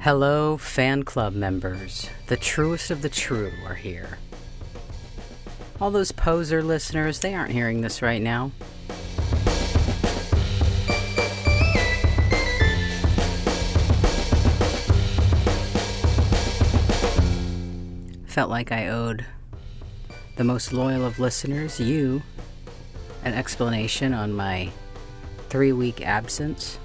Hello, 0.00 0.56
fan 0.56 1.02
club 1.02 1.34
members. 1.34 2.08
The 2.28 2.36
truest 2.36 2.92
of 2.92 3.02
the 3.02 3.08
true 3.08 3.52
are 3.66 3.74
here. 3.74 4.18
All 5.80 5.90
those 5.90 6.12
poser 6.12 6.62
listeners, 6.62 7.18
they 7.18 7.34
aren't 7.34 7.50
hearing 7.50 7.80
this 7.80 8.00
right 8.00 8.22
now. 8.22 8.52
Felt 18.26 18.50
like 18.50 18.70
I 18.70 18.86
owed 18.86 19.26
the 20.36 20.44
most 20.44 20.72
loyal 20.72 21.04
of 21.04 21.18
listeners, 21.18 21.80
you, 21.80 22.22
an 23.24 23.34
explanation 23.34 24.14
on 24.14 24.32
my 24.32 24.70
three 25.48 25.72
week 25.72 26.06
absence. 26.06 26.78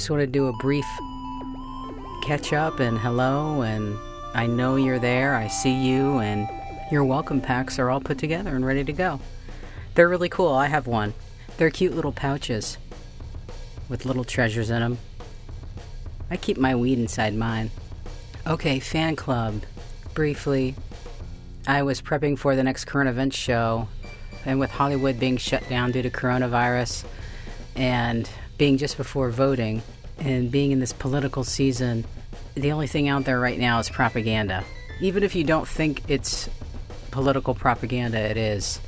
Just 0.00 0.08
want 0.08 0.22
to 0.22 0.26
do 0.26 0.46
a 0.46 0.52
brief 0.54 0.86
catch 2.22 2.54
up 2.54 2.80
and 2.80 2.98
hello, 2.98 3.60
and 3.60 3.98
I 4.32 4.46
know 4.46 4.76
you're 4.76 4.98
there, 4.98 5.34
I 5.34 5.46
see 5.48 5.74
you, 5.74 6.20
and 6.20 6.48
your 6.90 7.04
welcome 7.04 7.38
packs 7.38 7.78
are 7.78 7.90
all 7.90 8.00
put 8.00 8.16
together 8.16 8.56
and 8.56 8.64
ready 8.64 8.82
to 8.82 8.94
go. 8.94 9.20
They're 9.94 10.08
really 10.08 10.30
cool. 10.30 10.54
I 10.54 10.68
have 10.68 10.86
one. 10.86 11.12
They're 11.58 11.68
cute 11.68 11.94
little 11.94 12.12
pouches 12.12 12.78
with 13.90 14.06
little 14.06 14.24
treasures 14.24 14.70
in 14.70 14.80
them. 14.80 14.96
I 16.30 16.38
keep 16.38 16.56
my 16.56 16.74
weed 16.74 16.98
inside 16.98 17.34
mine. 17.34 17.70
Okay, 18.46 18.80
fan 18.80 19.16
club. 19.16 19.64
Briefly, 20.14 20.76
I 21.66 21.82
was 21.82 22.00
prepping 22.00 22.38
for 22.38 22.56
the 22.56 22.62
next 22.62 22.86
current 22.86 23.10
events 23.10 23.36
show, 23.36 23.86
and 24.46 24.58
with 24.58 24.70
Hollywood 24.70 25.20
being 25.20 25.36
shut 25.36 25.68
down 25.68 25.92
due 25.92 26.00
to 26.00 26.08
coronavirus 26.08 27.04
and 27.76 28.30
being 28.60 28.76
just 28.76 28.98
before 28.98 29.30
voting 29.30 29.80
and 30.18 30.50
being 30.50 30.70
in 30.70 30.80
this 30.80 30.92
political 30.92 31.42
season, 31.42 32.04
the 32.56 32.70
only 32.72 32.86
thing 32.86 33.08
out 33.08 33.24
there 33.24 33.40
right 33.40 33.58
now 33.58 33.78
is 33.78 33.88
propaganda. 33.88 34.62
Even 35.00 35.22
if 35.22 35.34
you 35.34 35.42
don't 35.42 35.66
think 35.66 36.02
it's 36.08 36.46
political 37.10 37.54
propaganda, 37.54 38.18
it 38.18 38.36
is. 38.36 38.78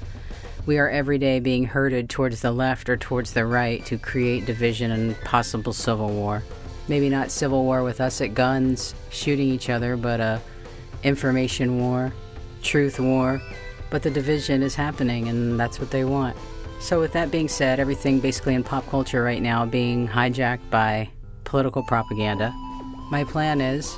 We 0.66 0.76
are 0.76 0.90
every 0.90 1.16
day 1.16 1.40
being 1.40 1.64
herded 1.64 2.10
towards 2.10 2.42
the 2.42 2.52
left 2.52 2.90
or 2.90 2.98
towards 2.98 3.32
the 3.32 3.46
right 3.46 3.82
to 3.86 3.96
create 3.96 4.44
division 4.44 4.90
and 4.90 5.18
possible 5.22 5.72
civil 5.72 6.10
war. 6.10 6.42
Maybe 6.86 7.08
not 7.08 7.30
civil 7.30 7.64
war 7.64 7.82
with 7.82 7.98
us 7.98 8.20
at 8.20 8.34
guns 8.34 8.94
shooting 9.08 9.48
each 9.48 9.70
other, 9.70 9.96
but 9.96 10.20
a 10.20 10.38
information 11.02 11.80
war, 11.80 12.12
truth 12.62 13.00
war. 13.00 13.40
But 13.88 14.02
the 14.02 14.10
division 14.10 14.62
is 14.62 14.74
happening, 14.74 15.28
and 15.28 15.58
that's 15.58 15.80
what 15.80 15.90
they 15.90 16.04
want. 16.04 16.36
So, 16.82 16.98
with 16.98 17.12
that 17.12 17.30
being 17.30 17.48
said, 17.48 17.78
everything 17.78 18.18
basically 18.18 18.54
in 18.54 18.64
pop 18.64 18.86
culture 18.88 19.22
right 19.22 19.40
now 19.40 19.64
being 19.64 20.08
hijacked 20.08 20.68
by 20.68 21.08
political 21.44 21.84
propaganda, 21.84 22.52
my 23.10 23.22
plan 23.24 23.60
is 23.60 23.96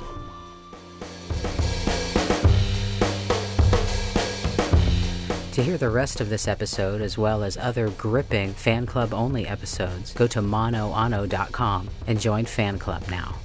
To 5.53 5.63
hear 5.63 5.77
the 5.77 5.89
rest 5.89 6.19
of 6.19 6.29
this 6.29 6.49
episode, 6.49 6.99
as 7.01 7.17
well 7.17 7.41
as 7.41 7.55
other 7.55 7.89
gripping 7.91 8.53
fan 8.53 8.85
club 8.85 9.13
only 9.13 9.47
episodes, 9.47 10.13
go 10.13 10.27
to 10.27 10.41
monoonno.com 10.41 11.89
and 12.07 12.19
join 12.19 12.43
fan 12.43 12.77
club 12.77 13.03
now. 13.09 13.35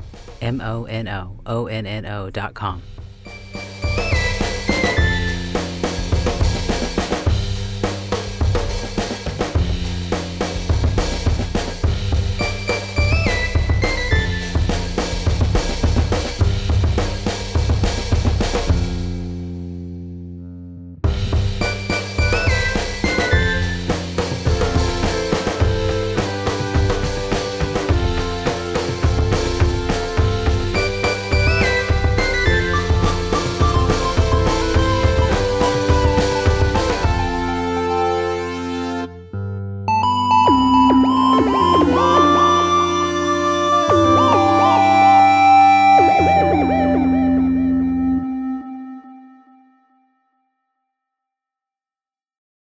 M 0.43 0.61
O 0.61 0.87
N 0.87 1.07
O 1.07 1.41
O 1.47 1.67
N 1.67 1.87
N 1.87 2.05
O.com. 2.07 2.83